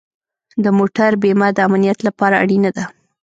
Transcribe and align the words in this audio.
د 0.63 0.65
موټر 0.77 1.11
بیمه 1.21 1.47
د 1.55 1.59
امنیت 1.67 1.99
لپاره 2.07 2.35
اړینه 2.43 2.69
ده. 2.77 2.85